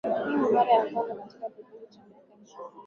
hii 0.27 0.35
ni 0.35 0.49
mara 0.51 0.71
ya 0.73 0.85
kwanza 0.91 1.15
katika 1.15 1.49
kipindi 1.49 1.87
cha 1.87 1.99
miaka 2.03 2.33
ishirini 2.43 2.73